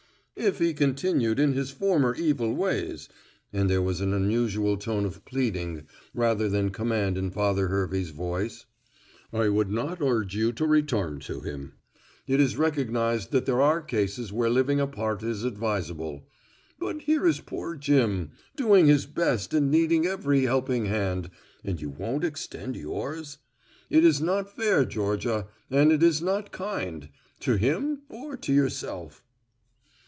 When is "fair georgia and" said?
24.55-25.91